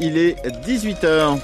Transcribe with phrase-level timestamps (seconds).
[0.00, 1.38] il est 18h.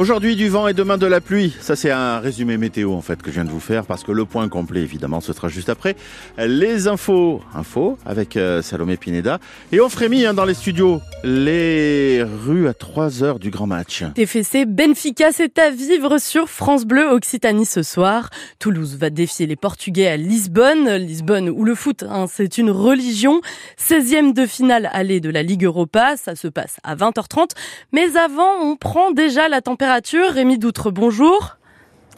[0.00, 1.54] Aujourd'hui du vent et demain de la pluie.
[1.60, 4.12] Ça c'est un résumé météo en fait que je viens de vous faire parce que
[4.12, 5.94] le point complet évidemment ce sera juste après.
[6.38, 9.38] Les infos, infos avec euh, Salomé Pineda
[9.72, 11.02] et on frémit hein, dans les studios.
[11.22, 14.02] Les rues à 3 heures du grand match.
[14.14, 18.30] TFC Benfica c'est à vivre sur France Bleu Occitanie ce soir.
[18.58, 20.94] Toulouse va défier les Portugais à Lisbonne.
[20.94, 23.42] Lisbonne où le foot hein, c'est une religion.
[23.78, 26.16] 16e de finale aller de la Ligue Europa.
[26.16, 27.50] Ça se passe à 20h30.
[27.92, 29.89] Mais avant on prend déjà la température
[30.30, 31.56] Rémi Doutre, bonjour.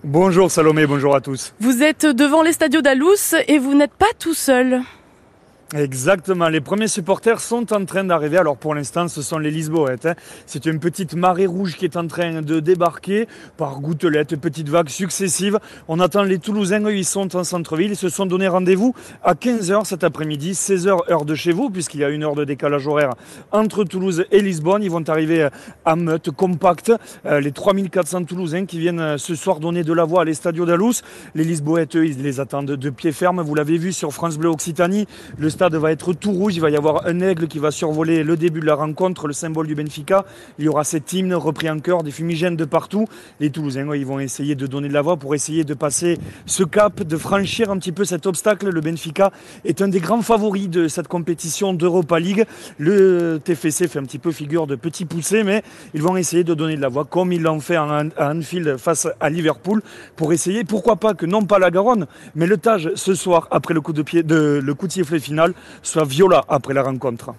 [0.04, 1.54] Bonjour Salomé, bonjour à tous.
[1.58, 4.82] Vous êtes devant les stadios d'Alous et vous n'êtes pas tout seul.
[5.74, 8.36] Exactement, les premiers supporters sont en train d'arriver.
[8.36, 10.04] Alors pour l'instant, ce sont les Lisboètes.
[10.04, 10.14] Hein.
[10.44, 13.26] C'est une petite marée rouge qui est en train de débarquer
[13.56, 15.58] par gouttelettes, petites vagues successives.
[15.88, 17.92] On attend les Toulousains, eux, ils sont en centre-ville.
[17.92, 22.00] Ils se sont donné rendez-vous à 15h cet après-midi, 16h heure de chez vous, puisqu'il
[22.00, 23.14] y a une heure de décalage horaire
[23.50, 24.82] entre Toulouse et Lisbonne.
[24.82, 25.48] Ils vont arriver
[25.86, 26.92] à meute compacte.
[27.24, 30.34] Euh, les 3400 Toulousains qui viennent euh, ce soir donner de la voix à les
[30.34, 31.00] stadios d'Alous.
[31.34, 33.40] Les Lisboètes, eux, ils les attendent de pied ferme.
[33.40, 35.06] Vous l'avez vu sur France Bleu Occitanie.
[35.38, 36.56] Le va être tout rouge.
[36.56, 39.32] Il va y avoir un aigle qui va survoler le début de la rencontre, le
[39.32, 40.24] symbole du Benfica.
[40.58, 43.06] Il y aura cet hymne repris en chœur, des fumigènes de partout.
[43.40, 46.64] Les Toulousains, ils vont essayer de donner de la voix pour essayer de passer ce
[46.64, 48.68] cap, de franchir un petit peu cet obstacle.
[48.68, 49.30] Le Benfica
[49.64, 52.44] est un des grands favoris de cette compétition d'Europa League.
[52.78, 55.62] Le TFC fait un petit peu figure de petit poussé, mais
[55.94, 59.08] ils vont essayer de donner de la voix comme ils l'ont fait à Anfield face
[59.20, 59.82] à Liverpool
[60.16, 63.74] pour essayer, pourquoi pas que non pas la Garonne, mais le Tage ce soir après
[63.74, 65.51] le coup de pied, de, le coup de sifflet final
[65.82, 67.34] soit viola après la rencontre.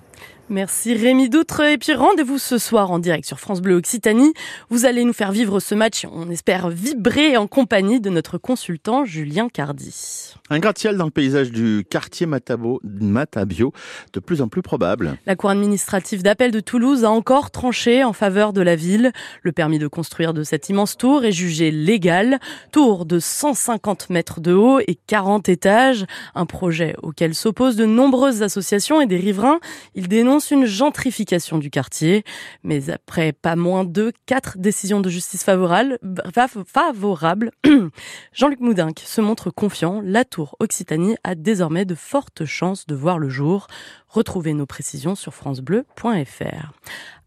[0.53, 1.61] Merci Rémi Doutre.
[1.61, 4.35] Et puis rendez-vous ce soir en direct sur France Bleu Occitanie.
[4.69, 9.03] Vous allez nous faire vivre ce match, on espère vibrer en compagnie de notre consultant
[9.03, 10.35] Julien Cardi.
[10.51, 13.73] Un gratte-ciel dans le paysage du quartier Matabo, Matabio,
[14.13, 15.17] de plus en plus probable.
[15.25, 19.11] La Cour administrative d'appel de Toulouse a encore tranché en faveur de la ville.
[19.41, 22.37] Le permis de construire de cette immense tour est jugé légal.
[22.71, 26.05] Tour de 150 mètres de haut et 40 étages.
[26.36, 29.59] Un projet auquel s'opposent de nombreuses associations et des riverains.
[29.95, 30.08] Il
[30.52, 32.23] une gentrification du quartier.
[32.64, 35.99] Mais après pas moins de quatre décisions de justice favorables,
[36.65, 37.52] favorables
[38.33, 40.02] Jean-Luc Moudinque se montre confiant.
[40.04, 43.67] La Tour Occitanie a désormais de fortes chances de voir le jour.
[44.13, 46.71] Retrouvez nos précisions sur francebleu.fr.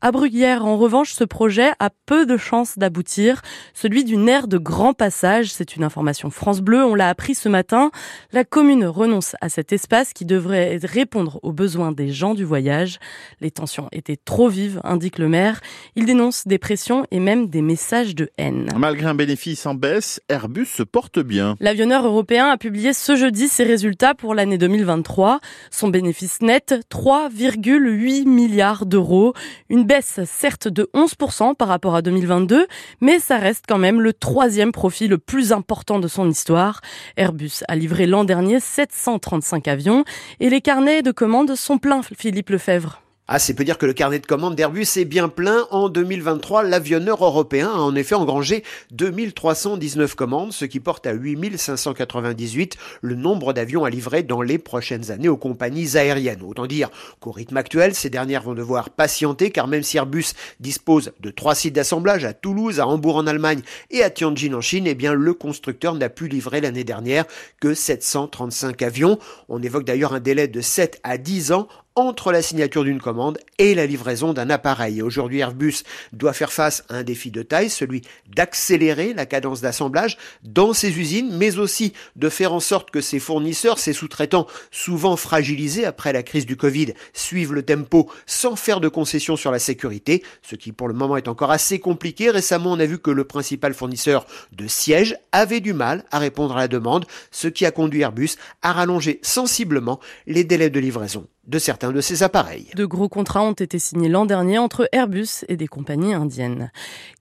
[0.03, 3.41] À Bruguière, en revanche, ce projet a peu de chances d'aboutir.
[3.75, 7.49] Celui d'une aire de grand passage, c'est une information France Bleu, on l'a appris ce
[7.49, 7.91] matin.
[8.31, 12.99] La commune renonce à cet espace qui devrait répondre aux besoins des gens du voyage.
[13.41, 15.61] Les tensions étaient trop vives, indique le maire.
[15.97, 18.69] Il dénonce des pressions et même des messages de haine.
[18.77, 21.57] Malgré un bénéfice en baisse, Airbus se porte bien.
[21.59, 25.41] L'avionneur européen a publié ce jeudi ses résultats pour l'année 2023.
[25.71, 29.35] Son bénéfice net, 3,8 milliards d'euros.
[29.69, 32.67] Une baisse certes de 11% par rapport à 2022,
[33.01, 36.81] mais ça reste quand même le troisième profit le plus important de son histoire.
[37.17, 40.05] Airbus a livré l'an dernier 735 avions
[40.41, 43.06] et les carnets de commandes sont pleins, Philippe Lefebvre.
[43.29, 45.67] Ah, c'est peut dire que le carnet de commandes d'Airbus est bien plein.
[45.73, 52.77] En 2023, l'avionneur européen a en effet engrangé 2319 commandes, ce qui porte à 8598
[53.01, 56.43] le nombre d'avions à livrer dans les prochaines années aux compagnies aériennes.
[56.45, 56.89] Autant dire
[57.19, 60.27] qu'au rythme actuel, ces dernières vont devoir patienter car même si Airbus
[60.61, 64.61] dispose de trois sites d'assemblage à Toulouse, à Hambourg en Allemagne et à Tianjin en
[64.61, 67.25] Chine, eh bien le constructeur n'a pu livrer l'année dernière
[67.61, 69.19] que 735 avions.
[69.49, 71.67] On évoque d'ailleurs un délai de 7 à 10 ans
[71.97, 75.01] entre la signature d'une commande et la livraison d'un appareil.
[75.01, 80.19] Aujourd'hui, Airbus doit faire face à un défi de taille, celui d'accélérer la cadence d'assemblage
[80.43, 85.17] dans ses usines, mais aussi de faire en sorte que ses fournisseurs, ses sous-traitants, souvent
[85.17, 89.59] fragilisés après la crise du Covid, suivent le tempo sans faire de concessions sur la
[89.59, 92.31] sécurité, ce qui pour le moment est encore assez compliqué.
[92.31, 96.57] Récemment, on a vu que le principal fournisseur de sièges avait du mal à répondre
[96.57, 101.27] à la demande, ce qui a conduit Airbus à rallonger sensiblement les délais de livraison
[101.47, 102.71] de certains de ces appareils.
[102.75, 106.71] De gros contrats ont été signés l'an dernier entre Airbus et des compagnies indiennes.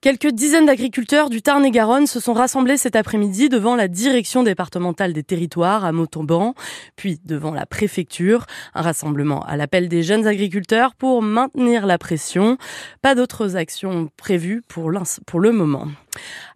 [0.02, 5.24] Quelques dizaines d'agriculteurs du Tarn-et-Garonne se sont rassemblés cet après-midi devant la direction départementale des
[5.24, 6.56] territoires à Montauban,
[6.96, 8.46] puis devant la préfecture.
[8.74, 12.58] Un rassemblement à l'appel des jeunes agriculteurs pour maintenir la pression.
[13.02, 14.92] Pas d'autres actions prévues pour,
[15.26, 15.88] pour le moment.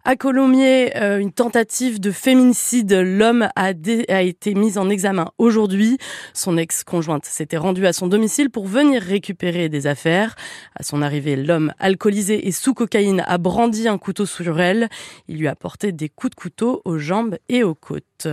[0.04, 2.92] À Colomiers, euh, une tentative de féminicide.
[2.92, 3.72] L'homme a,
[4.08, 5.98] a, été mis en examen aujourd'hui.
[6.32, 10.36] Son ex-conjointe s'était rendue à son domicile pour venir récupérer des affaires.
[10.74, 14.88] À son arrivée, l'homme alcoolisé et sous cocaïne a brandi un couteau sur elle.
[15.28, 18.28] Il lui a porté des coups de couteau aux jambes et aux côtes.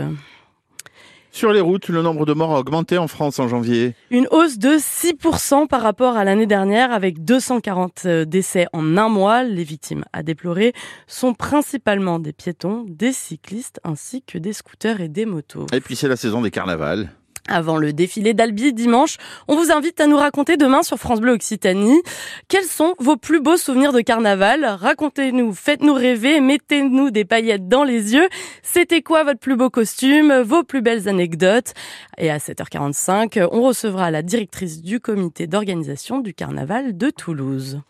[1.38, 3.94] Sur les routes, le nombre de morts a augmenté en France en janvier.
[4.10, 9.07] Une hausse de 6% par rapport à l'année dernière avec 240 euh, décès en un
[9.07, 9.44] mois.
[9.44, 10.74] Les victimes à déplorer
[11.06, 15.68] sont principalement des piétons, des cyclistes ainsi que des scooters et des motos.
[15.74, 17.12] Et puis c'est la saison des carnavals.
[17.47, 19.17] Avant le défilé d'Albi dimanche,
[19.47, 22.01] on vous invite à nous raconter demain sur France Bleu Occitanie
[22.47, 24.65] quels sont vos plus beaux souvenirs de carnaval?
[24.65, 28.27] Racontez-nous, faites-nous rêver, mettez-nous des paillettes dans les yeux.
[28.63, 31.73] C'était quoi votre plus beau costume, vos plus belles anecdotes?
[32.17, 37.81] Et à 7h45, on recevra la directrice du comité d'organisation du carnaval de Toulouse.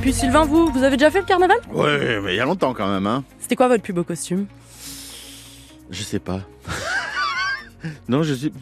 [0.00, 1.58] Puis Sylvain, vous, vous avez déjà fait le carnaval?
[1.72, 1.86] Oui,
[2.22, 3.06] mais il y a longtemps quand même.
[3.06, 3.24] Hein.
[3.38, 4.46] C'était quoi votre plus beau costume?
[5.90, 6.40] Je sais pas.
[8.08, 8.52] Non, je suis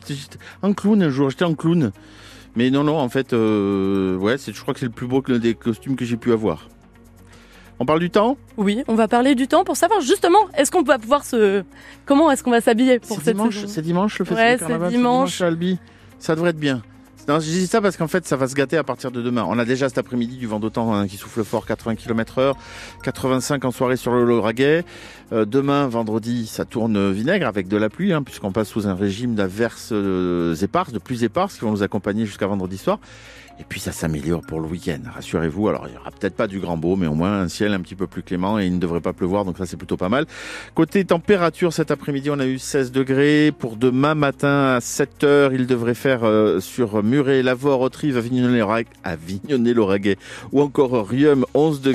[0.62, 1.30] un clown un jour.
[1.30, 1.92] J'étais en clown.
[2.54, 5.54] Mais non, non, en fait, euh, ouais, je crois que c'est le plus beau des
[5.54, 6.68] costumes que j'ai pu avoir.
[7.78, 8.36] On parle du temps?
[8.58, 11.64] Oui, on va parler du temps pour savoir justement, est-ce qu'on va pouvoir se...
[12.04, 15.40] Comment est-ce qu'on va s'habiller pour cette dimanche, C'est dimanche le festival ouais, c'est dimanche.
[15.40, 15.78] Albi.
[16.18, 16.82] Ça devrait être bien.
[17.28, 19.44] Non, je dis ça parce qu'en fait, ça va se gâter à partir de demain.
[19.46, 22.56] On a déjà cet après-midi du vent d'autant hein, qui souffle fort, 80 km heure,
[23.04, 24.84] 85 en soirée sur le Lauragais.
[25.32, 28.94] Euh, demain, vendredi, ça tourne vinaigre avec de la pluie, hein, puisqu'on passe sous un
[28.94, 32.98] régime d'averses euh, éparses, de pluies éparses qui vont nous accompagner jusqu'à vendredi soir.
[33.62, 35.68] Et puis ça s'améliore pour le week-end, rassurez-vous.
[35.68, 37.80] Alors il y aura peut-être pas du grand beau, mais au moins un ciel un
[37.80, 40.08] petit peu plus clément et il ne devrait pas pleuvoir, donc ça c'est plutôt pas
[40.08, 40.26] mal.
[40.74, 43.52] Côté température, cet après-midi on a eu 16 degrés.
[43.56, 50.16] Pour demain matin à 7 heures, il devrait faire euh, sur Muret, Lavore, Autrive, Avignonnet-l'Oraguet
[50.50, 51.90] ou encore Rium 11 degrés.